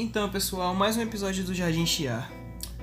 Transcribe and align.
Então, 0.00 0.28
pessoal, 0.28 0.76
mais 0.76 0.96
um 0.96 1.02
episódio 1.02 1.42
do 1.42 1.52
Jardim 1.52 1.84
Chiar. 1.84 2.30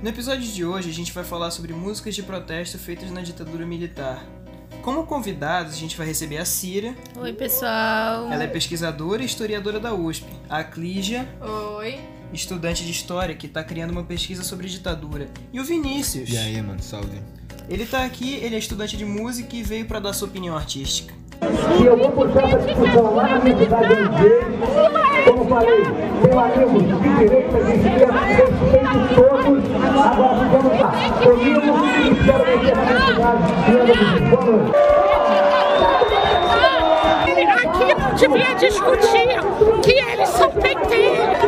No 0.03 0.09
episódio 0.09 0.51
de 0.51 0.65
hoje, 0.65 0.89
a 0.89 0.93
gente 0.93 1.13
vai 1.13 1.23
falar 1.23 1.49
sobre 1.49 1.71
músicas 1.71 2.13
de 2.13 2.21
protesto 2.21 2.77
feitas 2.77 3.09
na 3.09 3.21
ditadura 3.21 3.65
militar. 3.65 4.21
Como 4.81 5.05
convidados, 5.05 5.75
a 5.75 5.77
gente 5.77 5.95
vai 5.95 6.05
receber 6.05 6.35
a 6.39 6.43
Cira. 6.43 6.93
Oi, 7.15 7.31
pessoal. 7.31 8.29
Ela 8.29 8.43
é 8.43 8.47
pesquisadora 8.47 9.21
e 9.21 9.25
historiadora 9.25 9.79
da 9.79 9.93
USP. 9.93 10.25
A 10.49 10.61
Clígia, 10.61 11.25
Oi. 11.77 12.01
estudante 12.33 12.83
de 12.83 12.91
história 12.91 13.33
que 13.33 13.47
está 13.47 13.63
criando 13.63 13.91
uma 13.91 14.03
pesquisa 14.03 14.43
sobre 14.43 14.67
ditadura. 14.67 15.29
E 15.53 15.59
o 15.61 15.63
Vinícius. 15.63 16.29
E 16.29 16.37
aí, 16.37 16.61
mano, 16.61 16.83
salve. 16.83 17.21
Ele 17.69 17.85
tá 17.85 18.03
aqui, 18.03 18.33
ele 18.43 18.55
é 18.55 18.59
estudante 18.59 18.97
de 18.97 19.05
música 19.05 19.55
e 19.55 19.63
veio 19.63 19.85
para 19.85 20.01
dar 20.01 20.11
sua 20.11 20.27
opinião 20.27 20.57
artística. 20.57 21.13
E 21.79 21.85
eu 21.85 21.97
vou 21.97 22.11
puxar 22.11 22.43
essa 22.43 22.59
discussão 22.59 23.15
lá 23.15 23.29
na 23.29 23.39
minha 23.39 23.57
cidade 23.57 23.93
onde 23.93 25.04
Como 25.25 25.45
falei, 25.45 25.83
tenho 26.21 26.39
amigos 26.39 26.83
de 26.83 27.09
direita, 27.17 27.57
de 27.63 27.71
esquerda, 27.73 28.19
respeito 28.19 28.97
todos. 29.15 29.63
Agora 30.05 30.43
vamos 30.51 30.79
lá, 30.79 30.89
comigo 31.23 31.73
espero 32.11 32.43
você 32.45 32.71
na 32.75 32.81
minha 32.85 32.99
cidade. 33.01 33.45
Boa 34.29 34.45
noite. 34.45 34.71
Aqui 37.65 37.85
não 37.93 38.13
devia 38.13 38.53
discutir 38.55 39.27
que 39.81 39.93
eles 40.11 40.29
são 40.29 40.49
penteiros. 40.51 41.44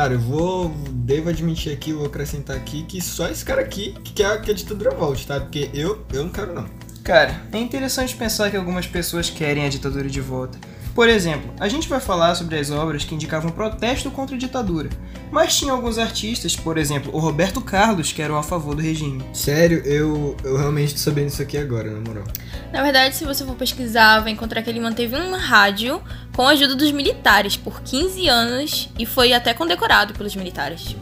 Cara, 0.00 0.14
eu 0.14 0.20
vou. 0.20 0.72
Devo 0.90 1.28
admitir 1.28 1.72
aqui, 1.72 1.92
vou 1.92 2.06
acrescentar 2.06 2.56
aqui 2.56 2.84
que 2.84 3.02
só 3.02 3.28
esse 3.28 3.44
cara 3.44 3.60
aqui 3.60 3.92
que 4.04 4.12
quer 4.12 4.40
que 4.40 4.50
a 4.50 4.54
ditadura 4.54 4.92
volte, 4.92 5.26
tá? 5.26 5.40
Porque 5.40 5.68
eu, 5.74 6.06
eu 6.12 6.22
não 6.22 6.30
quero 6.30 6.54
não. 6.54 6.66
Cara, 7.02 7.42
é 7.52 7.58
interessante 7.58 8.14
pensar 8.16 8.50
que 8.50 8.56
algumas 8.56 8.86
pessoas 8.86 9.28
querem 9.28 9.64
a 9.64 9.68
ditadura 9.68 10.08
de 10.08 10.20
volta. 10.20 10.58
Por 10.94 11.08
exemplo, 11.08 11.52
a 11.60 11.68
gente 11.68 11.88
vai 11.88 12.00
falar 12.00 12.34
sobre 12.34 12.58
as 12.58 12.70
obras 12.70 13.04
que 13.04 13.14
indicavam 13.14 13.50
protesto 13.50 14.10
contra 14.10 14.34
a 14.34 14.38
ditadura, 14.38 14.90
mas 15.30 15.56
tinha 15.56 15.72
alguns 15.72 15.98
artistas, 15.98 16.56
por 16.56 16.76
exemplo, 16.76 17.14
o 17.14 17.18
Roberto 17.18 17.60
Carlos, 17.60 18.12
que 18.12 18.20
eram 18.20 18.36
a 18.36 18.42
favor 18.42 18.74
do 18.74 18.82
regime. 18.82 19.24
Sério, 19.32 19.82
eu, 19.84 20.36
eu 20.42 20.56
realmente 20.56 20.94
tô 20.94 20.98
sabendo 20.98 21.28
isso 21.28 21.40
aqui 21.40 21.56
agora, 21.56 21.90
na 21.90 22.00
moral. 22.00 22.24
Na 22.72 22.82
verdade, 22.82 23.14
se 23.14 23.24
você 23.24 23.44
for 23.44 23.54
pesquisar, 23.54 24.20
vai 24.20 24.32
encontrar 24.32 24.62
que 24.62 24.70
ele 24.70 24.80
manteve 24.80 25.16
uma 25.16 25.38
rádio 25.38 26.02
com 26.34 26.46
a 26.46 26.50
ajuda 26.50 26.74
dos 26.74 26.90
militares 26.90 27.56
por 27.56 27.80
15 27.82 28.28
anos 28.28 28.88
e 28.98 29.06
foi 29.06 29.32
até 29.32 29.54
condecorado 29.54 30.12
pelos 30.14 30.34
militares. 30.34 30.96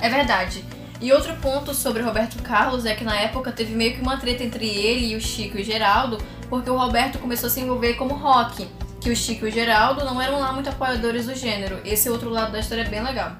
É 0.00 0.08
verdade. 0.08 0.64
E 1.00 1.12
outro 1.12 1.34
ponto 1.36 1.74
sobre 1.74 2.00
o 2.00 2.04
Roberto 2.04 2.40
Carlos 2.42 2.86
é 2.86 2.94
que 2.94 3.02
na 3.02 3.16
época 3.16 3.50
teve 3.50 3.74
meio 3.74 3.94
que 3.94 4.00
uma 4.00 4.18
treta 4.18 4.44
entre 4.44 4.68
ele 4.68 5.12
e 5.12 5.16
o 5.16 5.20
Chico 5.20 5.58
e 5.58 5.62
o 5.62 5.64
Geraldo, 5.64 6.18
porque 6.48 6.70
o 6.70 6.76
Roberto 6.76 7.18
começou 7.18 7.48
a 7.48 7.50
se 7.50 7.60
envolver 7.60 7.94
como 7.94 8.14
rock, 8.14 8.68
que 9.02 9.10
o 9.10 9.16
Chico 9.16 9.46
e 9.46 9.48
o 9.48 9.52
Geraldo 9.52 10.04
não 10.04 10.20
eram 10.20 10.38
lá 10.38 10.52
muito 10.52 10.68
apoiadores 10.68 11.26
do 11.26 11.34
gênero. 11.34 11.78
Esse 11.84 12.08
outro 12.08 12.30
lado 12.30 12.52
da 12.52 12.60
história 12.60 12.82
é 12.82 12.88
bem 12.88 13.02
legal. 13.02 13.32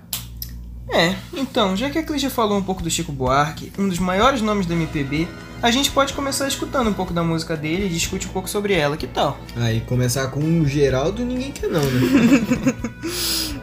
É, 0.89 1.15
então, 1.33 1.77
já 1.77 1.89
que 1.89 1.99
a 1.99 2.03
Clígia 2.03 2.29
falou 2.29 2.59
um 2.59 2.63
pouco 2.63 2.83
do 2.83 2.91
Chico 2.91 3.13
Buarque, 3.13 3.73
um 3.79 3.89
dos 3.89 3.99
maiores 3.99 4.43
nomes 4.43 4.67
do 4.67 4.73
MPB, 4.73 5.29
a 5.63 5.71
gente 5.71 5.91
pode 5.93 6.13
começar 6.13 6.49
escutando 6.49 6.91
um 6.91 6.93
pouco 6.93 7.15
da 7.15 7.23
música 7.23 7.57
dele 7.57 7.87
e 7.87 7.89
discute 7.89 8.27
um 8.27 8.31
pouco 8.31 8.51
sobre 8.51 8.75
ela, 8.75 8.97
que 8.97 9.07
tal? 9.07 9.39
Aí, 9.57 9.81
começar 9.83 10.27
com 10.29 10.41
o 10.41 10.67
Geraldo, 10.67 11.25
ninguém 11.25 11.53
quer 11.53 11.71
não, 11.71 11.83
né? 11.83 13.63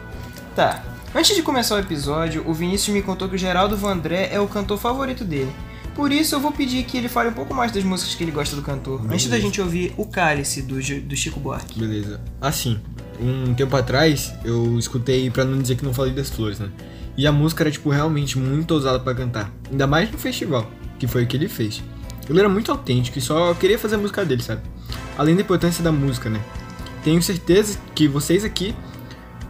Tá. 0.56 0.82
Antes 1.14 1.36
de 1.36 1.42
começar 1.42 1.76
o 1.76 1.78
episódio, 1.78 2.42
o 2.46 2.52
Vinícius 2.52 2.94
me 2.94 3.02
contou 3.02 3.28
que 3.28 3.34
o 3.36 3.38
Geraldo 3.38 3.76
Vandré 3.76 4.30
é 4.32 4.40
o 4.40 4.48
cantor 4.48 4.78
favorito 4.78 5.24
dele. 5.24 5.52
Por 5.94 6.12
isso 6.12 6.34
eu 6.34 6.40
vou 6.40 6.52
pedir 6.52 6.84
que 6.84 6.96
ele 6.96 7.08
fale 7.08 7.28
um 7.28 7.32
pouco 7.32 7.52
mais 7.54 7.72
das 7.72 7.84
músicas 7.84 8.14
que 8.14 8.24
ele 8.24 8.30
gosta 8.30 8.56
do 8.56 8.62
cantor, 8.62 9.02
antes 9.10 9.26
da 9.26 9.38
gente 9.38 9.60
ouvir 9.60 9.92
o 9.96 10.06
Cálice 10.06 10.62
do, 10.62 10.76
do 10.76 11.16
Chico 11.16 11.40
Buarque. 11.40 11.78
Beleza. 11.78 12.20
Assim, 12.40 12.80
um 13.20 13.52
tempo 13.54 13.76
atrás, 13.76 14.32
eu 14.44 14.78
escutei, 14.78 15.30
pra 15.30 15.44
não 15.44 15.58
dizer 15.58 15.76
que 15.76 15.84
não 15.84 15.92
falei 15.92 16.12
das 16.12 16.30
flores, 16.30 16.58
né? 16.58 16.70
E 17.16 17.26
a 17.26 17.32
música 17.32 17.64
era, 17.64 17.70
tipo, 17.70 17.90
realmente 17.90 18.38
muito 18.38 18.72
ousada 18.72 18.98
pra 18.98 19.14
cantar. 19.14 19.52
Ainda 19.70 19.86
mais 19.86 20.10
no 20.10 20.16
festival, 20.16 20.70
que 20.98 21.06
foi 21.06 21.24
o 21.24 21.26
que 21.26 21.36
ele 21.36 21.48
fez. 21.48 21.82
Ele 22.28 22.38
era 22.38 22.48
muito 22.48 22.70
autêntico 22.70 23.18
e 23.18 23.20
só 23.20 23.52
queria 23.54 23.78
fazer 23.78 23.96
a 23.96 23.98
música 23.98 24.24
dele, 24.24 24.42
sabe? 24.42 24.62
Além 25.18 25.34
da 25.34 25.42
importância 25.42 25.82
da 25.82 25.90
música, 25.90 26.30
né? 26.30 26.40
Tenho 27.02 27.20
certeza 27.22 27.78
que 27.94 28.06
vocês 28.06 28.44
aqui 28.44 28.74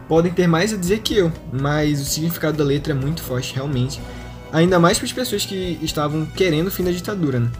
podem 0.07 0.31
ter 0.33 0.47
mais 0.47 0.73
a 0.73 0.77
dizer 0.77 0.99
que 0.99 1.15
eu, 1.15 1.31
mas 1.53 2.01
o 2.01 2.05
significado 2.05 2.57
da 2.57 2.63
letra 2.63 2.91
é 2.91 2.95
muito 2.95 3.21
forte, 3.21 3.53
realmente. 3.53 4.01
Ainda 4.53 4.79
mais 4.79 4.97
para 4.97 5.05
as 5.05 5.13
pessoas 5.13 5.45
que 5.45 5.79
estavam 5.81 6.25
querendo 6.25 6.67
o 6.67 6.71
fim 6.71 6.83
da 6.83 6.91
ditadura, 6.91 7.39
né? 7.39 7.51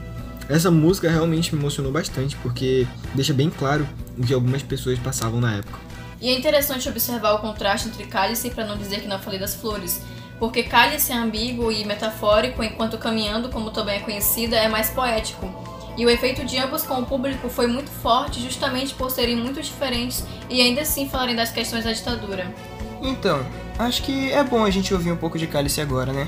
Essa 0.50 0.70
música 0.70 1.10
realmente 1.10 1.56
me 1.56 1.62
emocionou 1.62 1.92
bastante, 1.92 2.36
porque 2.38 2.86
deixa 3.16 3.34
bem 3.34 3.50
claro 3.50 3.88
o 4.18 4.26
que 4.26 4.34
algumas 4.34 4.62
pessoas 4.62 5.00
passavam 5.00 5.40
na 5.40 5.56
época. 5.56 5.80
E 6.20 6.30
é 6.30 6.38
interessante 6.38 6.90
observar 6.90 7.34
o 7.34 7.40
contraste 7.40 7.88
entre 7.88 8.06
cálice, 8.06 8.50
para 8.50 8.66
não 8.66 8.78
dizer 8.78 9.00
que 9.00 9.08
não 9.08 9.18
falei 9.18 9.40
das 9.40 9.56
flores, 9.56 10.02
porque 10.38 10.64
cálice 10.64 11.14
é 11.14 11.16
ambíguo 11.16 11.72
e 11.72 11.86
metafórico, 11.86 12.62
enquanto 12.64 12.98
caminhando, 12.98 13.50
como 13.50 13.72
também 13.72 13.96
é 13.96 14.00
conhecida, 14.00 14.58
é 14.58 14.68
mais 14.68 14.90
poético. 14.90 15.50
E 15.98 16.06
o 16.06 16.10
efeito 16.10 16.46
de 16.46 16.58
ambos 16.58 16.84
com 16.84 16.96
o 16.96 17.06
público 17.06 17.48
foi 17.50 17.68
muito 17.68 17.90
forte, 17.90 18.42
justamente 18.42 18.94
por 18.94 19.10
serem 19.10 19.36
muito 19.36 19.62
diferentes 19.62 20.24
e 20.50 20.62
ainda 20.62 20.82
assim 20.82 21.08
falarem 21.08 21.36
das 21.36 21.52
questões 21.52 21.84
da 21.84 21.92
ditadura. 21.92 22.54
Então, 23.02 23.46
acho 23.80 24.04
que 24.04 24.32
é 24.32 24.44
bom 24.44 24.64
a 24.64 24.70
gente 24.70 24.94
ouvir 24.94 25.12
um 25.12 25.18
pouco 25.18 25.38
de 25.38 25.48
Cálice 25.48 25.82
agora, 25.82 26.14
né? 26.14 26.28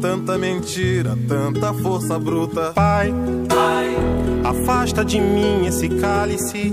Tanta 0.00 0.38
mentira, 0.38 1.18
tanta 1.26 1.74
força 1.74 2.18
bruta. 2.20 2.72
Pai, 2.72 3.12
Pai, 3.48 3.96
afasta 4.44 5.04
de 5.04 5.20
mim 5.20 5.66
esse 5.66 5.88
cálice. 5.88 6.72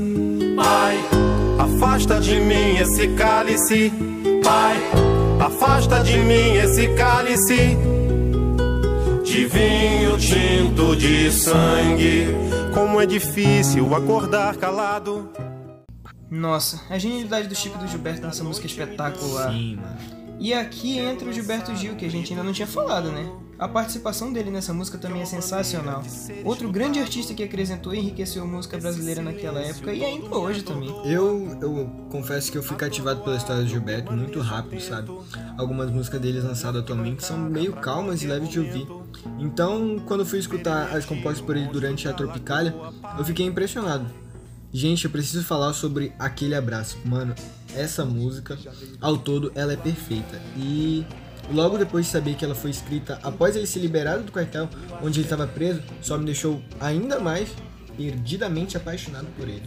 Pai, 0.55 0.97
afasta 1.57 2.19
de 2.19 2.39
mim 2.39 2.77
esse 2.77 3.07
cálice. 3.15 3.91
Pai, 4.43 4.77
afasta 5.43 6.03
de 6.03 6.19
mim 6.19 6.55
esse 6.55 6.87
cálice. 6.89 7.75
De 9.23 9.45
vinho 9.47 10.17
tinto 10.19 10.95
de 10.95 11.31
sangue. 11.31 12.27
Como 12.75 13.01
é 13.01 13.07
difícil 13.07 13.95
acordar 13.95 14.55
calado. 14.57 15.31
Nossa, 16.29 16.81
a 16.89 16.99
genialidade 16.99 17.47
do 17.47 17.55
Chico 17.55 17.77
e 17.77 17.79
do 17.79 17.87
Gilberto 17.87 18.25
nessa 18.25 18.43
música 18.43 18.67
é 18.67 18.69
espetacular. 18.69 19.51
Sim, 19.51 19.77
mano. 19.77 20.24
E 20.39 20.53
aqui 20.53 20.97
entra 20.97 21.29
o 21.29 21.33
Gilberto 21.33 21.75
Gil, 21.75 21.95
que 21.95 22.05
a 22.05 22.11
gente 22.11 22.31
ainda 22.31 22.43
não 22.43 22.53
tinha 22.53 22.67
falado, 22.67 23.11
né? 23.11 23.31
A 23.57 23.69
participação 23.69 24.33
dele 24.33 24.51
nessa 24.51 24.73
música 24.73 24.97
também 24.97 25.21
é 25.21 25.25
sensacional. 25.25 26.03
Outro 26.43 26.69
grande 26.69 26.99
artista 26.99 27.33
que 27.33 27.41
acrescentou 27.41 27.95
e 27.95 27.99
enriqueceu 27.99 28.43
a 28.43 28.45
música 28.45 28.77
brasileira 28.77 29.21
naquela 29.21 29.61
época 29.61 29.93
e 29.93 30.03
ainda 30.03 30.35
hoje 30.35 30.61
também. 30.61 30.89
Eu, 31.05 31.57
eu 31.61 31.89
confesso 32.11 32.51
que 32.51 32.57
eu 32.57 32.63
fui 32.63 32.75
cativado 32.75 33.21
pela 33.23 33.37
história 33.37 33.63
do 33.63 33.69
Gilberto 33.69 34.11
muito 34.11 34.41
rápido, 34.41 34.81
sabe? 34.81 35.09
Algumas 35.57 35.89
músicas 35.89 36.19
deles 36.19 36.43
lançadas 36.43 36.81
atualmente 36.81 37.23
são 37.23 37.37
meio 37.37 37.71
calmas 37.73 38.21
e 38.23 38.27
leves 38.27 38.49
de 38.49 38.59
ouvir. 38.59 38.85
Então, 39.39 40.03
quando 40.05 40.25
fui 40.25 40.39
escutar 40.39 40.93
as 40.93 41.05
compostas 41.05 41.39
por 41.39 41.55
ele 41.55 41.67
durante 41.67 42.09
a 42.09 42.13
Tropicália, 42.13 42.75
eu 43.17 43.23
fiquei 43.23 43.45
impressionado. 43.45 44.05
Gente, 44.73 45.05
eu 45.05 45.11
preciso 45.11 45.41
falar 45.45 45.71
sobre 45.71 46.11
Aquele 46.19 46.55
Abraço. 46.55 46.97
Mano, 47.05 47.33
essa 47.75 48.05
música, 48.05 48.57
ao 49.01 49.17
todo, 49.17 49.51
ela 49.55 49.73
é 49.73 49.77
perfeita. 49.77 50.41
E 50.57 51.05
logo 51.51 51.77
depois 51.77 52.05
de 52.05 52.11
saber 52.11 52.35
que 52.35 52.43
ela 52.43 52.55
foi 52.55 52.71
escrita 52.71 53.19
após 53.21 53.55
ele 53.55 53.67
ser 53.67 53.79
liberado 53.79 54.23
do 54.23 54.31
quartel 54.31 54.67
onde 55.01 55.19
ele 55.19 55.25
estava 55.25 55.45
preso, 55.45 55.81
só 56.01 56.17
me 56.17 56.25
deixou 56.25 56.61
ainda 56.79 57.19
mais 57.19 57.49
perdidamente 57.97 58.77
apaixonado 58.77 59.27
por 59.37 59.47
ele. 59.47 59.63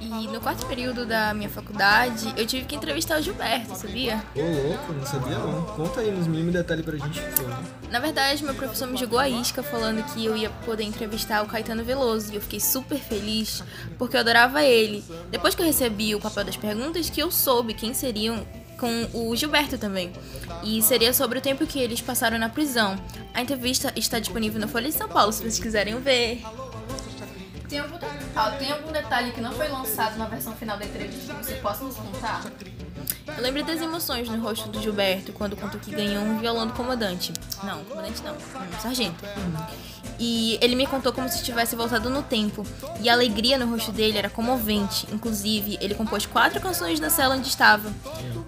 E 0.00 0.06
no 0.28 0.40
quarto 0.40 0.66
período 0.66 1.06
da 1.06 1.32
minha 1.34 1.48
faculdade, 1.48 2.32
eu 2.36 2.46
tive 2.46 2.64
que 2.64 2.74
entrevistar 2.74 3.18
o 3.18 3.22
Gilberto, 3.22 3.74
sabia? 3.76 4.22
Ô, 4.34 4.68
louco, 4.68 4.92
não 4.92 5.06
sabia 5.06 5.38
não. 5.38 5.62
Conta 5.76 6.00
aí 6.00 6.10
nos 6.10 6.26
mínimos 6.26 6.52
detalhes 6.52 6.84
pra 6.84 6.96
gente, 6.96 7.20
favor. 7.20 7.58
Na 7.90 7.98
verdade, 7.98 8.44
meu 8.44 8.54
professor 8.54 8.88
me 8.88 8.96
jogou 8.96 9.18
a 9.18 9.28
isca 9.28 9.62
falando 9.62 10.02
que 10.12 10.24
eu 10.24 10.36
ia 10.36 10.50
poder 10.50 10.84
entrevistar 10.84 11.42
o 11.42 11.46
Caetano 11.46 11.84
Veloso 11.84 12.32
e 12.32 12.36
eu 12.36 12.40
fiquei 12.40 12.60
super 12.60 12.98
feliz 12.98 13.62
porque 13.98 14.16
eu 14.16 14.20
adorava 14.20 14.62
ele. 14.62 15.04
Depois 15.30 15.54
que 15.54 15.62
eu 15.62 15.66
recebi 15.66 16.14
o 16.14 16.20
papel 16.20 16.44
das 16.44 16.56
perguntas, 16.56 17.10
que 17.10 17.20
eu 17.20 17.30
soube 17.30 17.74
quem 17.74 17.92
seriam 17.94 18.46
com 18.78 19.08
o 19.12 19.36
Gilberto 19.36 19.76
também. 19.76 20.10
E 20.64 20.80
seria 20.82 21.12
sobre 21.12 21.38
o 21.38 21.42
tempo 21.42 21.66
que 21.66 21.78
eles 21.78 22.00
passaram 22.00 22.38
na 22.38 22.48
prisão. 22.48 22.98
A 23.34 23.42
entrevista 23.42 23.92
está 23.94 24.18
disponível 24.18 24.58
na 24.58 24.66
Folha 24.66 24.88
de 24.88 24.94
São 24.94 25.08
Paulo, 25.08 25.32
se 25.32 25.42
vocês 25.42 25.58
quiserem 25.58 26.00
ver. 26.00 26.42
Tem 27.70 27.78
algum, 27.78 27.96
ah, 28.34 28.50
tem 28.58 28.72
algum 28.72 28.90
detalhe 28.90 29.30
que 29.30 29.40
não 29.40 29.52
foi 29.52 29.68
lançado 29.68 30.18
na 30.18 30.24
versão 30.26 30.52
final 30.56 30.76
da 30.76 30.84
entrevista 30.84 31.32
que 31.32 31.44
você 31.46 31.54
possa 31.54 31.84
nos 31.84 31.94
contar? 31.94 32.42
Eu 33.28 33.40
lembro 33.40 33.62
das 33.62 33.80
emoções 33.80 34.28
no 34.28 34.42
rosto 34.42 34.68
do 34.68 34.82
Gilberto 34.82 35.32
quando 35.32 35.56
contou 35.56 35.78
que 35.78 35.92
ganhou 35.92 36.24
um 36.24 36.40
violão 36.40 36.66
do 36.66 36.72
comandante. 36.72 37.32
Não, 37.62 37.84
comandante 37.84 38.24
não, 38.24 38.34
um 38.34 38.80
sargento. 38.80 39.24
E 40.18 40.58
ele 40.60 40.74
me 40.74 40.84
contou 40.84 41.12
como 41.12 41.28
se 41.28 41.44
tivesse 41.44 41.76
voltado 41.76 42.10
no 42.10 42.24
tempo. 42.24 42.66
E 43.00 43.08
a 43.08 43.12
alegria 43.12 43.56
no 43.56 43.70
rosto 43.70 43.92
dele 43.92 44.18
era 44.18 44.28
comovente. 44.28 45.06
Inclusive, 45.12 45.78
ele 45.80 45.94
compôs 45.94 46.26
quatro 46.26 46.60
canções 46.60 46.98
na 46.98 47.08
cela 47.08 47.36
onde 47.36 47.46
estava. 47.46 47.88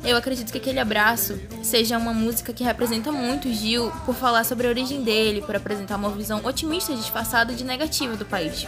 Eu 0.03 0.17
acredito 0.17 0.51
que 0.51 0.59
aquele 0.59 0.81
abraço 0.81 1.41
seja 1.63 1.97
uma 1.97 2.13
música 2.13 2.53
que 2.53 2.65
representa 2.65 3.13
muito 3.13 3.49
o 3.49 3.55
Gil 3.55 3.93
por 4.05 4.17
falar 4.17 4.43
sobre 4.43 4.67
a 4.67 4.71
origem 4.71 5.05
dele, 5.05 5.43
por 5.43 5.55
apresentar 5.55 5.95
uma 5.95 6.11
visão 6.11 6.41
otimista 6.45 6.93
disfarçada 6.93 7.55
de 7.55 7.63
negativa 7.63 8.17
do 8.17 8.27
país. 8.27 8.67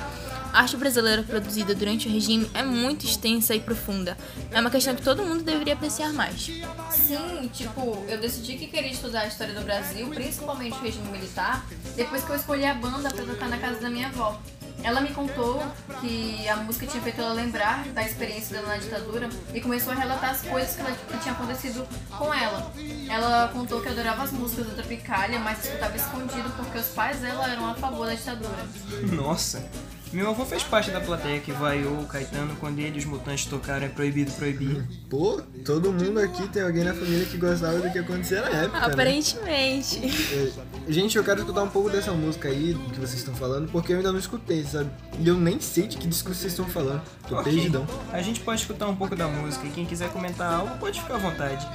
A 0.54 0.60
arte 0.60 0.76
brasileira 0.76 1.24
produzida 1.24 1.74
durante 1.74 2.06
o 2.06 2.12
regime 2.12 2.48
é 2.54 2.62
muito 2.62 3.04
extensa 3.04 3.56
e 3.56 3.60
profunda. 3.60 4.16
É 4.52 4.60
uma 4.60 4.70
questão 4.70 4.94
que 4.94 5.02
todo 5.02 5.24
mundo 5.24 5.42
deveria 5.42 5.74
apreciar 5.74 6.12
mais. 6.12 6.48
Sim, 6.92 7.50
tipo, 7.52 8.04
eu 8.08 8.20
decidi 8.20 8.56
que 8.56 8.68
queria 8.68 8.92
estudar 8.92 9.22
a 9.22 9.26
história 9.26 9.52
do 9.52 9.62
Brasil, 9.62 10.06
principalmente 10.10 10.78
o 10.78 10.80
regime 10.80 11.10
militar, 11.10 11.66
depois 11.96 12.22
que 12.22 12.30
eu 12.30 12.36
escolhi 12.36 12.64
a 12.64 12.72
banda 12.72 13.10
para 13.10 13.24
tocar 13.24 13.48
na 13.48 13.58
casa 13.58 13.80
da 13.80 13.90
minha 13.90 14.06
avó. 14.06 14.40
Ela 14.84 15.00
me 15.00 15.08
contou 15.08 15.60
que 16.00 16.48
a 16.48 16.54
música 16.56 16.86
tinha 16.86 17.02
feito 17.02 17.20
ela 17.20 17.32
lembrar 17.32 17.84
da 17.88 18.04
experiência 18.04 18.54
dela 18.54 18.68
na 18.68 18.76
ditadura 18.76 19.28
e 19.52 19.60
começou 19.60 19.92
a 19.92 19.96
relatar 19.96 20.30
as 20.30 20.42
coisas 20.42 20.76
que, 20.76 20.82
ela, 20.82 20.92
que 20.92 21.18
tinha 21.18 21.34
acontecido 21.34 21.84
com 22.16 22.32
ela. 22.32 22.70
Ela 23.08 23.48
contou 23.48 23.80
que 23.80 23.88
adorava 23.88 24.22
as 24.22 24.30
músicas 24.30 24.68
da 24.68 24.74
Tropicália, 24.74 25.40
mas 25.40 25.64
escutava 25.64 25.96
escondido 25.96 26.48
porque 26.56 26.78
os 26.78 26.88
pais 26.88 27.18
dela 27.18 27.50
eram 27.50 27.66
a 27.66 27.74
favor 27.74 28.06
da 28.06 28.14
ditadura. 28.14 28.68
Nossa, 29.10 29.68
meu 30.12 30.30
avô 30.30 30.44
fez 30.44 30.62
parte 30.62 30.90
da 30.92 31.00
plateia 31.00 31.40
que 31.40 31.50
vaiou 31.50 32.00
o 32.00 32.06
Caetano 32.06 32.54
quando 32.60 32.78
ele 32.78 32.96
e 32.96 32.98
os 33.00 33.04
mutantes 33.04 33.46
tocaram 33.46 33.84
É 33.86 33.88
Proibido 33.88 34.30
Proibir. 34.32 34.84
Pô, 35.10 35.40
todo 35.64 35.92
mundo 35.92 36.20
aqui 36.20 36.46
tem 36.48 36.62
alguém 36.62 36.84
na 36.84 36.94
família 36.94 37.24
que 37.26 37.36
gostava 37.36 37.78
do 37.80 37.90
que 37.90 37.98
acontecia 37.98 38.40
na 38.42 38.48
época. 38.48 38.78
né? 38.80 38.92
Aparentemente. 38.92 40.00
É, 40.04 40.52
Gente, 40.92 41.16
eu 41.16 41.24
quero 41.24 41.40
escutar 41.40 41.62
um 41.62 41.68
pouco 41.68 41.90
dessa 41.90 42.12
música 42.12 42.48
aí, 42.48 42.74
do 42.74 42.90
que 42.90 43.00
vocês 43.00 43.18
estão 43.18 43.34
falando, 43.34 43.68
porque 43.72 43.92
eu 43.92 43.96
ainda 43.96 44.12
não 44.12 44.18
escutei, 44.18 44.62
sabe? 44.64 44.90
E 45.18 45.26
eu 45.26 45.34
nem 45.34 45.58
sei 45.60 45.86
de 45.88 45.96
que 45.96 46.06
disco 46.06 46.32
vocês 46.32 46.52
estão 46.52 46.66
falando. 46.66 47.02
Tô 47.28 47.36
Ok, 47.36 47.52
perdidão. 47.52 47.86
a 48.12 48.22
gente 48.22 48.40
pode 48.40 48.60
escutar 48.60 48.86
um 48.86 48.94
pouco 48.94 49.16
da 49.16 49.26
música 49.26 49.66
e 49.66 49.70
quem 49.70 49.84
quiser 49.84 50.10
comentar 50.10 50.52
algo 50.52 50.76
pode 50.78 51.00
ficar 51.00 51.14
à 51.14 51.18
vontade. 51.18 51.66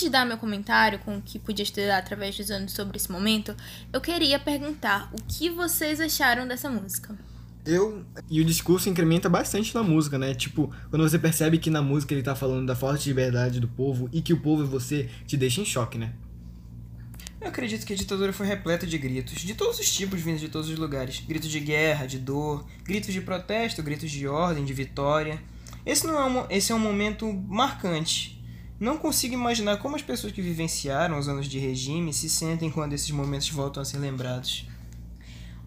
Antes 0.00 0.08
de 0.08 0.12
dar 0.12 0.24
meu 0.24 0.38
comentário 0.38 0.98
com 1.00 1.18
o 1.18 1.20
que 1.20 1.38
pude 1.38 1.62
estudar 1.62 1.98
através 1.98 2.34
dos 2.34 2.50
anos 2.50 2.72
sobre 2.72 2.96
esse 2.96 3.12
momento, 3.12 3.54
eu 3.92 4.00
queria 4.00 4.38
perguntar 4.38 5.10
o 5.12 5.22
que 5.28 5.50
vocês 5.50 6.00
acharam 6.00 6.48
dessa 6.48 6.70
música. 6.70 7.14
Eu. 7.66 8.02
E 8.30 8.40
o 8.40 8.44
discurso 8.46 8.88
incrementa 8.88 9.28
bastante 9.28 9.74
na 9.74 9.82
música, 9.82 10.16
né? 10.16 10.34
Tipo, 10.34 10.72
quando 10.88 11.02
você 11.02 11.18
percebe 11.18 11.58
que 11.58 11.68
na 11.68 11.82
música 11.82 12.14
ele 12.14 12.22
tá 12.22 12.34
falando 12.34 12.66
da 12.66 12.74
forte 12.74 13.10
liberdade 13.10 13.60
do 13.60 13.68
povo 13.68 14.08
e 14.10 14.22
que 14.22 14.32
o 14.32 14.40
povo 14.40 14.62
é 14.62 14.66
você, 14.66 15.10
te 15.26 15.36
deixa 15.36 15.60
em 15.60 15.66
choque, 15.66 15.98
né? 15.98 16.14
Eu 17.38 17.48
acredito 17.48 17.84
que 17.84 17.92
a 17.92 17.96
ditadura 17.96 18.32
foi 18.32 18.46
repleta 18.46 18.86
de 18.86 18.96
gritos, 18.96 19.42
de 19.42 19.52
todos 19.52 19.78
os 19.78 19.94
tipos 19.94 20.18
vindos 20.18 20.40
de 20.40 20.48
todos 20.48 20.70
os 20.70 20.78
lugares. 20.78 21.22
Gritos 21.28 21.50
de 21.50 21.60
guerra, 21.60 22.06
de 22.06 22.18
dor, 22.18 22.64
gritos 22.84 23.12
de 23.12 23.20
protesto, 23.20 23.82
gritos 23.82 24.10
de 24.10 24.26
ordem, 24.26 24.64
de 24.64 24.72
vitória. 24.72 25.38
Esse, 25.84 26.06
não 26.06 26.18
é 26.18 26.24
um, 26.24 26.46
esse 26.48 26.72
é 26.72 26.74
um 26.74 26.78
momento 26.78 27.30
marcante. 27.30 28.39
Não 28.80 28.96
consigo 28.96 29.34
imaginar 29.34 29.76
como 29.76 29.94
as 29.94 30.00
pessoas 30.00 30.32
que 30.32 30.40
vivenciaram 30.40 31.18
os 31.18 31.28
anos 31.28 31.46
de 31.46 31.58
regime 31.58 32.14
se 32.14 32.30
sentem 32.30 32.70
quando 32.70 32.94
esses 32.94 33.10
momentos 33.10 33.50
voltam 33.50 33.82
a 33.82 33.84
ser 33.84 33.98
lembrados. 33.98 34.66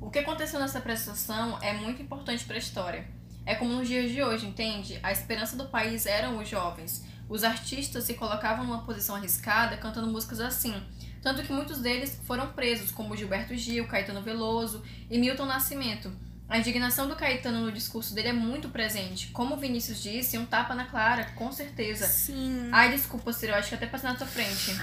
O 0.01 0.09
que 0.09 0.17
aconteceu 0.17 0.59
nessa 0.59 0.81
prestação 0.81 1.59
é 1.61 1.73
muito 1.73 2.01
importante 2.01 2.43
para 2.43 2.55
a 2.55 2.57
história. 2.57 3.07
É 3.45 3.53
como 3.53 3.71
nos 3.71 3.87
dias 3.87 4.09
de 4.11 4.23
hoje, 4.23 4.47
entende? 4.47 4.99
A 5.03 5.11
esperança 5.11 5.55
do 5.55 5.67
país 5.67 6.07
eram 6.07 6.39
os 6.39 6.49
jovens. 6.49 7.05
Os 7.29 7.43
artistas 7.43 8.03
se 8.03 8.15
colocavam 8.15 8.65
numa 8.65 8.83
posição 8.83 9.15
arriscada 9.15 9.77
cantando 9.77 10.07
músicas 10.07 10.39
assim. 10.39 10.73
Tanto 11.21 11.43
que 11.43 11.53
muitos 11.53 11.81
deles 11.81 12.19
foram 12.25 12.47
presos, 12.53 12.89
como 12.89 13.15
Gilberto 13.15 13.55
Gil, 13.55 13.85
Caetano 13.85 14.23
Veloso 14.23 14.81
e 15.07 15.19
Milton 15.19 15.45
Nascimento. 15.45 16.11
A 16.53 16.59
indignação 16.59 17.07
do 17.07 17.15
Caetano 17.15 17.61
no 17.61 17.71
discurso 17.71 18.13
dele 18.13 18.27
é 18.27 18.31
muito 18.31 18.69
presente. 18.69 19.29
Como 19.29 19.55
o 19.55 19.57
Vinícius 19.57 19.99
disse, 19.99 20.37
um 20.37 20.45
tapa 20.45 20.75
na 20.75 20.85
clara, 20.85 21.25
com 21.33 21.51
certeza. 21.51 22.05
Sim. 22.05 22.69
Ai, 22.71 22.91
desculpa, 22.91 23.33
Ciro, 23.33 23.53
eu 23.53 23.55
acho 23.55 23.69
que 23.69 23.73
até 23.73 23.87
passei 23.87 24.07
na 24.07 24.15
tua 24.15 24.27
frente. 24.27 24.75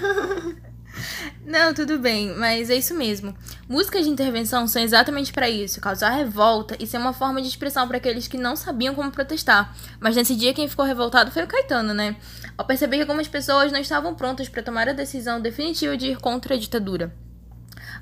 Não, 1.47 1.73
tudo 1.73 1.97
bem, 1.97 2.35
mas 2.35 2.69
é 2.69 2.75
isso 2.75 2.93
mesmo. 2.93 3.33
Músicas 3.69 4.03
de 4.03 4.09
intervenção 4.09 4.67
são 4.67 4.81
exatamente 4.81 5.31
para 5.31 5.49
isso, 5.49 5.79
causar 5.79 6.09
revolta 6.09 6.75
e 6.77 6.85
ser 6.85 6.97
uma 6.97 7.13
forma 7.13 7.41
de 7.41 7.47
expressão 7.47 7.87
para 7.87 7.95
aqueles 7.95 8.27
que 8.27 8.37
não 8.37 8.57
sabiam 8.57 8.93
como 8.93 9.09
protestar. 9.09 9.73
Mas 9.97 10.17
nesse 10.17 10.35
dia 10.35 10.53
quem 10.53 10.67
ficou 10.67 10.83
revoltado 10.83 11.31
foi 11.31 11.43
o 11.43 11.47
Caetano, 11.47 11.93
né? 11.93 12.17
Ao 12.57 12.65
perceber 12.65 12.97
que 12.97 13.03
algumas 13.03 13.29
pessoas 13.29 13.71
não 13.71 13.79
estavam 13.79 14.13
prontas 14.13 14.49
para 14.49 14.61
tomar 14.61 14.89
a 14.89 14.93
decisão 14.93 15.39
definitiva 15.39 15.95
de 15.95 16.07
ir 16.07 16.17
contra 16.17 16.55
a 16.55 16.57
ditadura. 16.57 17.15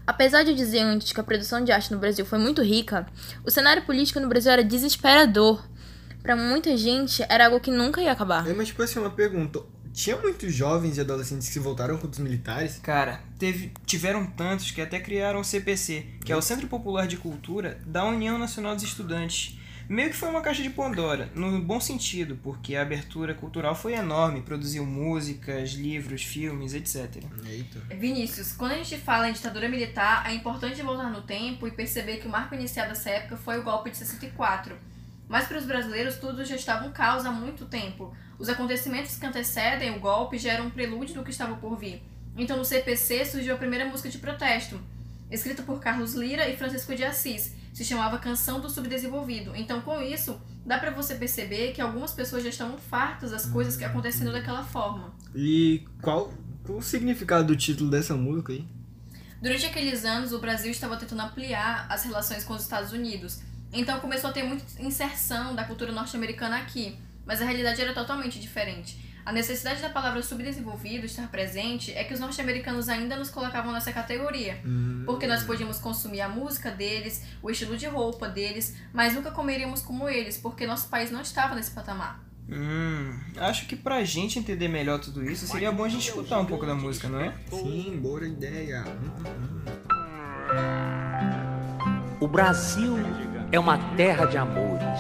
Apesar 0.10 0.42
de 0.42 0.50
eu 0.50 0.56
dizer 0.56 0.80
antes 0.80 1.12
que 1.14 1.20
a 1.20 1.24
produção 1.24 1.64
de 1.64 1.72
arte 1.72 1.92
no 1.92 2.00
Brasil 2.00 2.26
foi 2.26 2.40
muito 2.40 2.64
rica, 2.64 3.06
o 3.46 3.52
cenário 3.52 3.84
político 3.84 4.20
no 4.20 4.28
Brasil 4.28 4.52
era 4.52 4.64
desesperador. 4.64 5.64
Para 6.24 6.36
muita 6.36 6.76
gente, 6.76 7.24
era 7.30 7.46
algo 7.46 7.60
que 7.60 7.70
nunca 7.70 8.02
ia 8.02 8.12
acabar. 8.12 8.50
É, 8.50 8.52
mas 8.52 8.70
tipo 8.70 8.82
assim, 8.82 8.98
uma 8.98 9.12
pergunta. 9.12 9.62
Tinha 9.94 10.18
muitos 10.18 10.52
jovens 10.52 10.98
e 10.98 11.02
adolescentes 11.02 11.48
que 11.48 11.54
se 11.54 11.60
voltaram 11.60 11.96
contra 11.96 12.10
os 12.10 12.18
militares? 12.18 12.80
Cara, 12.82 13.22
teve, 13.38 13.72
tiveram 13.86 14.26
tantos 14.26 14.72
que 14.72 14.82
até 14.82 15.00
criaram 15.00 15.42
o 15.42 15.44
CPC, 15.44 16.04
que 16.26 16.34
é 16.34 16.36
o 16.36 16.42
Centro 16.42 16.66
Popular 16.66 17.06
de 17.06 17.16
Cultura 17.16 17.80
da 17.86 18.04
União 18.04 18.40
Nacional 18.40 18.74
dos 18.74 18.86
Estudantes. 18.86 19.59
Meio 19.90 20.12
que 20.12 20.16
foi 20.16 20.30
uma 20.30 20.42
caixa 20.42 20.62
de 20.62 20.70
Pandora, 20.70 21.32
no 21.34 21.60
bom 21.60 21.80
sentido, 21.80 22.38
porque 22.44 22.76
a 22.76 22.84
abertura 22.84 23.34
cultural 23.34 23.74
foi 23.74 23.94
enorme, 23.94 24.44
produziu 24.44 24.86
músicas, 24.86 25.72
livros, 25.72 26.22
filmes, 26.22 26.76
etc. 26.76 27.24
Eita. 27.44 27.80
Vinícius, 27.96 28.52
quando 28.52 28.74
a 28.74 28.76
gente 28.76 29.00
fala 29.00 29.28
em 29.28 29.34
ditadura 29.34 29.68
militar, 29.68 30.30
é 30.30 30.36
importante 30.36 30.80
voltar 30.84 31.10
no 31.10 31.24
tempo 31.24 31.68
e 31.68 31.72
perceber 31.72 32.18
que 32.18 32.28
o 32.28 32.30
marco 32.30 32.54
inicial 32.54 32.88
dessa 32.88 33.10
época 33.10 33.36
foi 33.36 33.58
o 33.58 33.64
golpe 33.64 33.90
de 33.90 33.98
64. 33.98 34.78
Mas 35.28 35.48
para 35.48 35.58
os 35.58 35.66
brasileiros 35.66 36.18
tudo 36.18 36.46
já 36.46 36.56
estava 36.56 36.86
um 36.86 36.92
caos 36.92 37.26
há 37.26 37.32
muito 37.32 37.66
tempo. 37.66 38.16
Os 38.38 38.48
acontecimentos 38.48 39.18
que 39.18 39.26
antecedem 39.26 39.90
o 39.98 40.00
golpe 40.00 40.38
já 40.38 40.52
eram 40.52 40.68
um 40.68 40.70
prelúdio 40.70 41.16
do 41.16 41.24
que 41.24 41.32
estava 41.32 41.56
por 41.56 41.76
vir. 41.76 42.04
Então 42.38 42.58
no 42.58 42.64
CPC 42.64 43.26
surgiu 43.26 43.56
a 43.56 43.58
primeira 43.58 43.86
música 43.86 44.08
de 44.08 44.20
protesto, 44.20 44.80
escrita 45.32 45.64
por 45.64 45.80
Carlos 45.80 46.14
Lira 46.14 46.48
e 46.48 46.56
Francisco 46.56 46.96
de 46.96 47.04
Assis. 47.04 47.58
Se 47.80 47.86
chamava 47.86 48.18
Canção 48.18 48.60
do 48.60 48.70
Subdesenvolvido. 48.70 49.56
Então, 49.56 49.80
com 49.80 50.02
isso, 50.02 50.38
dá 50.66 50.78
pra 50.78 50.92
você 50.92 51.16
perceber 51.16 51.72
que 51.72 51.80
algumas 51.80 52.12
pessoas 52.12 52.44
já 52.44 52.50
estão 52.50 52.78
fartas 52.78 53.32
das 53.32 53.46
coisas 53.46 53.78
que 53.78 53.86
acontecendo 53.86 54.34
daquela 54.34 54.66
forma. 54.66 55.14
E 55.34 55.88
qual, 56.02 56.34
qual 56.62 56.80
o 56.80 56.82
significado 56.82 57.48
do 57.48 57.56
título 57.56 57.90
dessa 57.90 58.16
música 58.16 58.52
aí? 58.52 58.66
Durante 59.42 59.66
aqueles 59.66 60.04
anos, 60.04 60.34
o 60.34 60.40
Brasil 60.40 60.70
estava 60.70 60.98
tentando 60.98 61.22
ampliar 61.22 61.86
as 61.90 62.04
relações 62.04 62.44
com 62.44 62.54
os 62.54 62.64
Estados 62.64 62.92
Unidos. 62.92 63.40
Então 63.72 63.98
começou 64.02 64.30
a 64.30 64.34
ter 64.34 64.44
muita 64.44 64.66
inserção 64.82 65.56
da 65.56 65.64
cultura 65.64 65.94
norte-americana 65.94 66.58
aqui, 66.58 67.00
mas 67.26 67.42
a 67.42 67.46
realidade 67.46 67.82
era 67.82 67.94
totalmente 67.94 68.42
diferente. 68.42 69.00
A 69.30 69.32
necessidade 69.32 69.80
da 69.80 69.90
palavra 69.90 70.24
subdesenvolvido 70.24 71.06
estar 71.06 71.28
presente 71.30 71.94
é 71.94 72.04
que 72.04 72.12
os 72.12 72.20
norte-americanos 72.20 72.90
ainda 72.90 73.16
nos 73.16 73.30
colocavam 73.30 73.72
nessa 73.72 73.94
categoria, 73.94 74.60
porque 75.06 75.28
nós 75.28 75.44
podíamos 75.44 75.78
consumir 75.78 76.22
a 76.22 76.28
música 76.28 76.72
deles, 76.72 77.24
o 77.40 77.52
estilo 77.52 77.78
de 77.78 77.86
roupa 77.86 78.28
deles, 78.28 78.76
mas 78.92 79.14
nunca 79.14 79.30
comeríamos 79.30 79.84
como 79.84 80.10
eles, 80.10 80.36
porque 80.36 80.66
nosso 80.66 80.90
país 80.90 81.12
não 81.12 81.22
estava 81.22 81.54
nesse 81.54 81.70
patamar. 81.70 82.20
Hum, 82.50 83.20
acho 83.38 83.68
que 83.68 83.76
pra 83.76 84.04
gente 84.04 84.40
entender 84.40 84.68
melhor 84.68 85.00
tudo 85.00 85.24
isso, 85.24 85.46
seria 85.46 85.72
bom 85.72 85.84
a 85.84 85.90
gente 85.90 86.08
escutar 86.08 86.40
um 86.40 86.46
pouco 86.48 86.66
da 86.66 86.74
música, 86.74 87.08
não 87.08 87.20
é? 87.20 87.32
Sim, 87.52 88.00
boa 88.02 88.26
ideia. 88.26 88.84
O 92.20 92.28
Brasil 92.28 92.96
é 93.52 93.60
uma 93.60 93.78
terra 93.96 94.26
de 94.26 94.38
amores, 94.38 95.00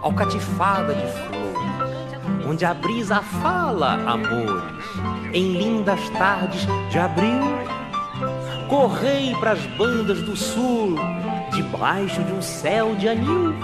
alcatifada 0.00 0.94
de 0.94 1.06
flores, 1.12 1.41
onde 2.46 2.64
a 2.64 2.74
brisa 2.74 3.20
fala 3.22 3.94
amores, 4.06 4.84
em 5.32 5.56
lindas 5.56 6.00
tardes 6.10 6.66
de 6.90 6.98
abril. 6.98 7.42
Correi 8.68 9.34
pras 9.36 9.60
bandas 9.76 10.22
do 10.22 10.36
sul, 10.36 10.96
debaixo 11.52 12.22
de 12.22 12.32
um 12.32 12.42
céu 12.42 12.94
de 12.94 13.08
anil, 13.08 13.54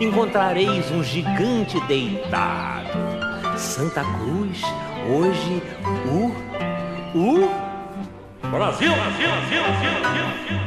encontrareis 0.00 0.90
um 0.90 1.02
gigante 1.02 1.78
deitado. 1.86 2.90
Santa 3.56 4.02
Cruz, 4.02 4.62
hoje, 5.08 5.62
o, 6.06 7.18
o 7.18 7.70
Brasil, 8.50 8.90
Brasil, 8.90 9.28
Brasil, 9.28 9.62
Brasil, 9.62 10.00
Brasil. 10.00 10.60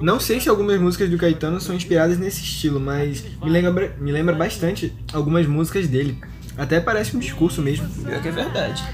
Não 0.00 0.20
sei 0.20 0.40
se 0.40 0.48
algumas 0.48 0.80
músicas 0.80 1.10
do 1.10 1.18
Caetano 1.18 1.60
são 1.60 1.74
inspiradas 1.74 2.18
nesse 2.18 2.40
estilo, 2.40 2.78
mas 2.78 3.24
me 3.42 3.50
lembra, 3.50 3.96
me 3.98 4.12
lembra 4.12 4.34
bastante 4.34 4.96
algumas 5.12 5.44
músicas 5.46 5.88
dele. 5.88 6.16
Até 6.58 6.80
parece 6.80 7.16
um 7.16 7.20
discurso 7.20 7.62
mesmo. 7.62 7.88
Que 8.20 8.28
é 8.28 8.32
verdade. 8.32 8.84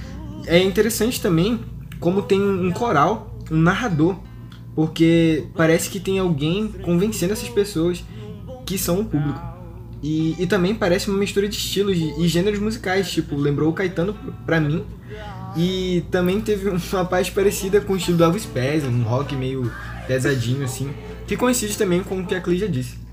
É 0.46 0.58
interessante 0.58 1.20
também 1.20 1.60
como 1.98 2.20
tem 2.20 2.40
um 2.40 2.70
coral, 2.70 3.34
um 3.50 3.56
narrador, 3.56 4.16
porque 4.74 5.46
parece 5.56 5.88
que 5.88 5.98
tem 5.98 6.18
alguém 6.18 6.68
convencendo 6.68 7.32
essas 7.32 7.48
pessoas 7.48 8.04
que 8.66 8.76
são 8.76 9.00
o 9.00 9.04
público. 9.06 9.40
E, 10.02 10.36
e 10.38 10.46
também 10.46 10.74
parece 10.74 11.08
uma 11.08 11.18
mistura 11.18 11.48
de 11.48 11.56
estilos 11.56 11.96
e, 11.96 12.22
e 12.22 12.28
gêneros 12.28 12.60
musicais, 12.60 13.10
tipo, 13.10 13.36
lembrou 13.36 13.70
o 13.70 13.72
Caetano 13.72 14.14
pra 14.44 14.60
mim. 14.60 14.84
E 15.56 16.04
também 16.10 16.42
teve 16.42 16.68
uma 16.92 17.04
parte 17.06 17.32
parecida 17.32 17.80
com 17.80 17.94
o 17.94 17.96
estilo 17.96 18.18
do 18.18 18.24
Elvis 18.24 18.44
Presley, 18.44 18.92
um 18.92 19.02
rock 19.02 19.34
meio 19.34 19.72
pesadinho 20.06 20.62
assim, 20.64 20.92
que 21.26 21.38
coincide 21.38 21.78
também 21.78 22.02
com 22.02 22.20
o 22.20 22.26
que 22.26 22.34
a 22.34 22.40
Clídia 22.40 22.68
disse. 22.68 23.03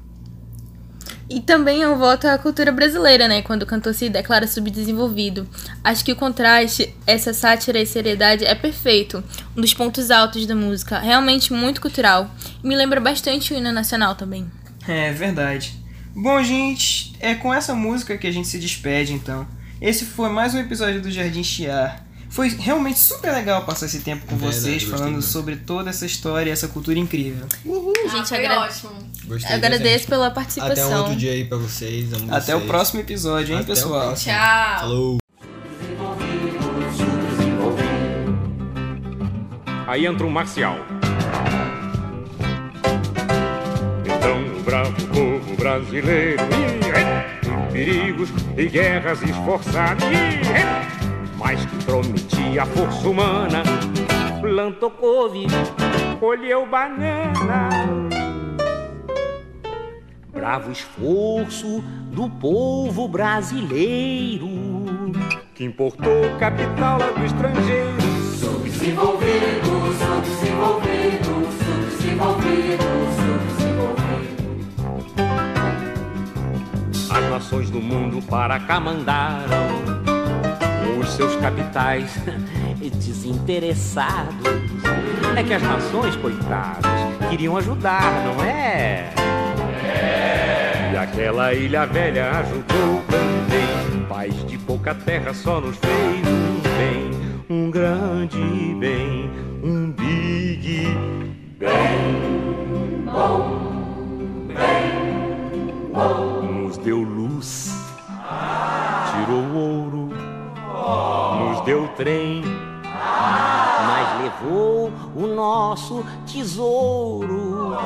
E 1.33 1.39
também 1.39 1.79
eu 1.79 1.97
volto 1.97 2.25
à 2.25 2.37
cultura 2.37 2.73
brasileira, 2.73 3.25
né? 3.25 3.41
Quando 3.41 3.63
o 3.63 3.65
cantor 3.65 3.93
se 3.93 4.09
declara 4.09 4.45
subdesenvolvido. 4.45 5.47
Acho 5.81 6.03
que 6.03 6.11
o 6.11 6.15
contraste, 6.15 6.93
essa 7.07 7.33
sátira 7.33 7.79
e 7.79 7.85
seriedade 7.85 8.43
é 8.43 8.53
perfeito. 8.53 9.23
Um 9.55 9.61
dos 9.61 9.73
pontos 9.73 10.11
altos 10.11 10.45
da 10.45 10.53
música. 10.53 10.99
Realmente 10.99 11.53
muito 11.53 11.79
cultural. 11.79 12.29
E 12.61 12.67
me 12.67 12.75
lembra 12.75 12.99
bastante 12.99 13.53
o 13.53 13.57
hino 13.57 13.71
nacional 13.71 14.13
também. 14.15 14.45
É 14.85 15.13
verdade. 15.13 15.73
Bom, 16.13 16.43
gente, 16.43 17.15
é 17.21 17.33
com 17.33 17.53
essa 17.53 17.73
música 17.73 18.17
que 18.17 18.27
a 18.27 18.31
gente 18.31 18.49
se 18.49 18.59
despede 18.59 19.13
então. 19.13 19.47
Esse 19.79 20.03
foi 20.03 20.29
mais 20.29 20.53
um 20.53 20.59
episódio 20.59 21.01
do 21.01 21.09
Jardim 21.09 21.45
Chiar. 21.45 22.05
Foi 22.31 22.47
realmente 22.47 22.97
super 22.97 23.33
legal 23.33 23.63
passar 23.65 23.87
esse 23.87 23.99
tempo 23.99 24.25
com 24.25 24.37
Verdade, 24.37 24.55
vocês, 24.61 24.83
falando 24.83 25.11
muito. 25.11 25.25
sobre 25.25 25.57
toda 25.57 25.89
essa 25.89 26.05
história 26.05 26.49
e 26.49 26.53
essa 26.53 26.67
cultura 26.69 26.97
incrível. 26.97 27.45
Uhul, 27.65 27.91
Ah, 28.05 28.07
gente, 28.07 28.29
foi 28.29 28.37
agra- 28.45 28.61
ótimo. 28.61 28.91
Gostei 29.25 29.53
agradeço 29.55 29.83
bastante. 29.83 30.07
pela 30.07 30.31
participação. 30.31 30.85
Até 30.85 30.95
um 30.95 30.99
outro 30.99 31.15
dia 31.17 31.31
aí 31.33 31.43
pra 31.45 31.57
vocês. 31.57 32.13
amo 32.13 32.33
Até 32.33 32.55
o 32.55 32.59
vocês. 32.59 32.71
próximo 32.71 33.01
episódio, 33.01 33.53
hein, 33.53 33.59
Até 33.61 33.71
o 33.73 33.75
pessoal? 33.75 34.13
Tchau. 34.15 34.79
Falou. 34.79 35.17
Aí 39.87 40.05
entra 40.05 40.25
um 40.25 40.29
marcial. 40.29 40.77
Então 44.05 44.57
o 44.57 44.63
bravo 44.63 44.93
povo 45.07 45.55
brasileiro 45.57 46.41
em 46.55 47.71
perigos 47.73 48.29
e 48.57 48.65
guerras 48.67 49.21
esforçadas, 49.21 50.03
mas 51.51 51.65
que 51.65 51.83
prometia 51.83 52.63
a 52.63 52.65
força 52.65 53.09
humana, 53.09 53.61
plantou 54.39 54.89
couve, 54.89 55.47
colheu 56.17 56.65
banana. 56.65 57.69
Bravo 60.31 60.71
esforço 60.71 61.83
do 62.13 62.29
povo 62.29 63.05
brasileiro. 63.09 64.47
que 65.53 65.65
importou 65.65 66.37
capital 66.39 66.99
lá 66.99 67.11
do 67.11 67.25
estrangeiro. 67.25 68.01
As 77.09 77.29
nações 77.29 77.69
do 77.69 77.81
mundo 77.81 78.21
para 78.25 78.57
cá 78.61 78.79
mandaram 78.79 80.00
os 81.01 81.13
seus 81.13 81.35
capitais 81.37 82.13
desinteressados. 82.79 84.35
É 85.35 85.43
que 85.43 85.53
as 85.53 85.61
nações, 85.61 86.15
coitados, 86.15 86.89
queriam 87.29 87.57
ajudar, 87.57 88.23
não 88.25 88.43
é? 88.43 89.09
E 90.93 90.97
aquela 90.97 91.53
ilha 91.53 91.85
velha 91.85 92.31
ajudou 92.39 93.01
também. 93.09 94.05
Paz 94.07 94.45
de 94.45 94.57
pouca 94.59 94.93
terra 94.93 95.33
só 95.33 95.59
nos 95.59 95.77
fez 95.77 96.27
um 96.27 96.61
bem, 96.77 97.11
um 97.49 97.71
grande 97.71 98.75
bem, 98.79 99.29
um 99.63 99.91
big 99.91 100.87
bem. 101.57 102.21
Nos 106.63 106.77
deu 106.77 106.99
luz, 106.99 107.73
tirou 109.11 109.41
nos 109.41 109.70
deu 111.65 111.87
trem, 111.95 112.43
mas 113.87 114.21
levou 114.21 114.91
o 115.15 115.27
nosso 115.27 116.03
tesouro. 116.25 117.77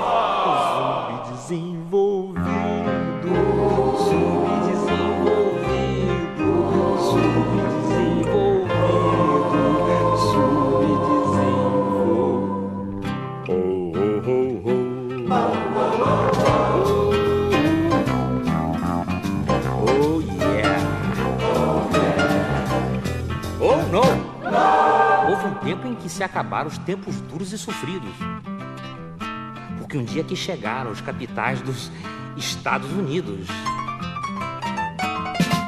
Subdesenvolvido, 1.25 2.45
subdesenvolvido, 3.97 4.64
se 26.15 26.23
acabaram 26.23 26.69
os 26.69 26.77
tempos 26.77 27.19
duros 27.21 27.51
e 27.51 27.57
sofridos. 27.57 28.13
Porque 29.77 29.97
um 29.97 30.05
dia 30.05 30.23
que 30.23 30.33
chegaram 30.35 30.91
os 30.91 31.01
capitais 31.01 31.59
dos 31.59 31.91
Estados 32.37 32.89
Unidos. 32.93 33.47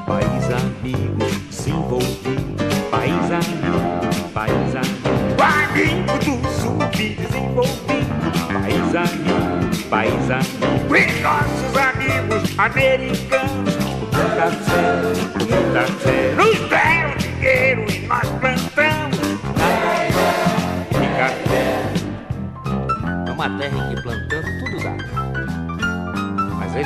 País 0.06 0.46
amigo 0.46 1.51
se 1.51 1.70
envolvido, 1.70 2.56
país 2.89 3.30
amigo, 3.30 4.32
país 4.34 4.74
amigo, 4.74 5.44
amigo 5.44 6.18
do 6.24 6.50
subdesenvolvido, 6.62 8.16
país 8.48 8.96
amigo, 8.96 9.89
país 9.89 10.32
amigo, 10.32 10.96
e 10.96 11.22
nossos 11.22 11.75
amigos 11.75 12.58
americanos, 12.58 13.75
o 13.75 14.36
café, 14.38 15.01
o 15.44 15.74
café, 15.74 16.77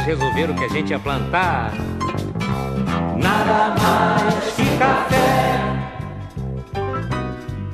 Mas 0.01 0.08
eles 0.08 0.20
resolveram 0.20 0.55
que 0.55 0.63
a 0.63 0.67
gente 0.67 0.89
ia 0.89 1.00
plantar 1.00 1.74
nada 3.22 3.75
mais 3.79 4.46
que 4.55 4.77
café. 4.77 5.62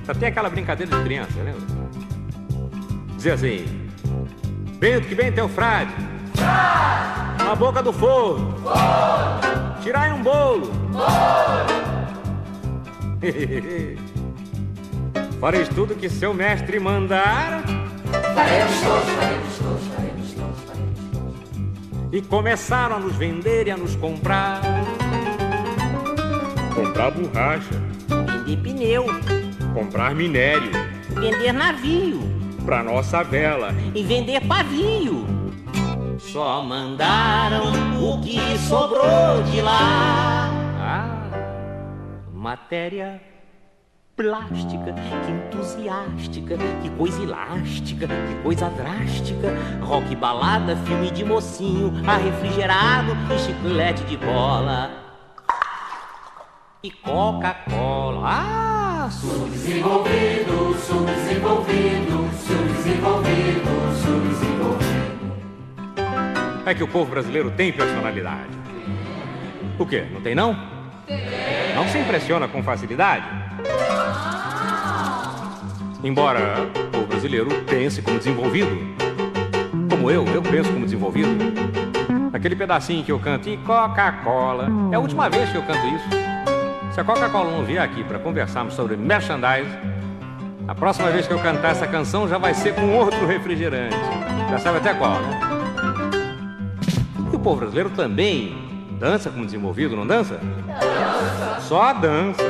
Só 0.05 0.13
tem 0.13 0.27
aquela 0.27 0.49
brincadeira 0.49 0.93
de 0.93 1.03
criança, 1.03 1.33
lembra? 1.37 1.61
Dizia 3.15 3.33
assim: 3.33 3.65
Bento 4.77 5.07
que 5.07 5.15
vem 5.15 5.31
teu 5.31 5.47
frade, 5.47 5.93
Na 7.45 7.55
boca 7.55 7.81
do 7.81 7.93
forno. 7.93 8.55
Tirar 9.81 10.09
em 10.09 10.13
um 10.13 10.21
bolo. 10.21 10.71
Fareis 15.39 15.69
tudo 15.73 15.95
que 15.95 16.09
seu 16.09 16.33
mestre 16.33 16.77
mandar. 16.77 17.63
Faremos 18.35 18.81
todos, 18.81 19.09
faremos 19.15 19.57
todos, 19.57 19.66
E 22.09 22.21
começaram 22.21 22.95
a 22.95 22.99
nos 22.99 23.15
vender 23.15 23.67
e 23.67 23.71
a 23.71 23.77
nos 23.77 23.95
comprar. 23.95 24.61
Comprar 26.73 27.11
borracha. 27.11 27.81
Vender 28.45 28.57
pneu. 28.63 29.05
Comprar 29.73 30.15
minério. 30.15 30.71
Vender 31.09 31.51
navio. 31.51 32.21
Pra 32.65 32.81
nossa 32.81 33.23
vela. 33.23 33.73
E 33.93 34.03
vender 34.03 34.39
pavio. 34.47 35.25
Só 36.17 36.61
mandaram 36.61 37.71
o 38.01 38.21
que 38.21 38.57
sobrou 38.57 39.43
de 39.51 39.61
lá. 39.61 40.49
Ah, 40.79 41.29
matéria 42.33 43.21
plástica, 44.17 44.93
que 44.93 45.31
entusiástica, 45.31 46.57
que 46.81 46.89
coisa 46.97 47.21
elástica, 47.21 48.07
que 48.07 48.35
coisa 48.41 48.67
drástica. 48.71 49.53
Rock 49.79 50.15
balada, 50.15 50.75
filme 50.75 51.11
de 51.11 51.23
mocinho, 51.23 51.93
refrigerado 52.01 53.15
e 53.33 53.37
chiclete 53.37 54.03
de 54.05 54.17
bola. 54.17 54.89
E 56.81 56.89
Coca-Cola. 56.89 58.21
Ah, 58.25 59.09
subdesenvolvido, 59.11 60.75
subdesenvolvido, 60.79 62.29
subdesenvolvido, 62.33 63.69
subdesenvolvido. 64.01 65.37
É 66.65 66.73
que 66.73 66.83
o 66.83 66.87
povo 66.87 67.11
brasileiro 67.11 67.51
tem 67.51 67.71
personalidade. 67.71 68.49
O 69.77 69.85
quê? 69.85 70.07
Não 70.11 70.21
tem 70.21 70.33
não? 70.33 70.57
Não 71.75 71.87
se 71.87 71.99
impressiona 71.99 72.47
com 72.47 72.63
facilidade? 72.63 73.46
Embora 76.03 76.69
o 76.95 77.07
brasileiro 77.07 77.49
pense 77.65 78.01
como 78.01 78.17
desenvolvido, 78.17 78.69
como 79.89 80.11
eu, 80.11 80.25
eu 80.27 80.41
penso 80.41 80.71
como 80.71 80.85
desenvolvido. 80.85 81.29
Aquele 82.31 82.55
pedacinho 82.55 83.03
que 83.03 83.11
eu 83.11 83.19
canto 83.19 83.49
e 83.49 83.57
Coca-Cola. 83.57 84.69
É 84.91 84.95
a 84.95 84.99
última 84.99 85.29
vez 85.29 85.49
que 85.49 85.57
eu 85.57 85.63
canto 85.63 85.85
isso. 85.87 86.05
Se 86.91 86.99
a 86.99 87.03
Coca-Cola 87.03 87.51
não 87.51 87.63
vier 87.63 87.81
aqui 87.81 88.03
para 88.03 88.19
conversarmos 88.19 88.73
sobre 88.73 88.95
merchandise, 88.95 89.69
a 90.67 90.75
próxima 90.75 91.09
vez 91.09 91.25
que 91.25 91.33
eu 91.33 91.39
cantar 91.39 91.71
essa 91.71 91.87
canção 91.87 92.27
já 92.27 92.37
vai 92.37 92.53
ser 92.53 92.75
com 92.75 92.95
outro 92.95 93.25
refrigerante. 93.25 93.95
Já 94.49 94.59
sabe 94.59 94.77
até 94.77 94.93
qual, 94.93 95.19
né? 95.19 95.39
E 97.31 97.35
o 97.35 97.39
povo 97.39 97.57
brasileiro 97.57 97.89
também 97.89 98.55
dança 98.99 99.29
como 99.29 99.45
desenvolvido, 99.45 99.95
não 99.95 100.05
dança? 100.05 100.39
Só 101.59 101.93
dança. 101.93 102.43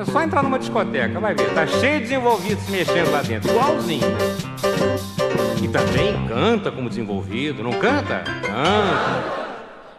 É 0.00 0.04
só 0.06 0.22
entrar 0.22 0.42
numa 0.42 0.58
discoteca, 0.58 1.20
vai 1.20 1.34
ver. 1.34 1.52
Tá 1.52 1.66
cheio 1.66 1.98
de 1.98 2.04
desenvolvidos 2.04 2.64
se 2.64 2.70
mexendo 2.70 3.10
lá 3.10 3.20
dentro, 3.20 3.50
igualzinho. 3.50 4.06
E 5.62 5.68
também 5.68 6.26
canta 6.26 6.72
como 6.72 6.88
desenvolvido, 6.88 7.62
não 7.62 7.72
canta? 7.72 8.20
Canta. 8.20 9.40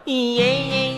Iê, 0.04 0.91